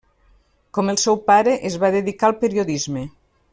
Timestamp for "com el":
0.77-0.97